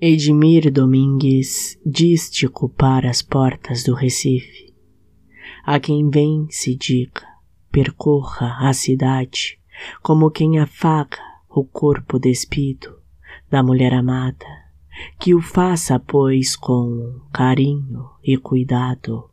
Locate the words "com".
16.54-17.20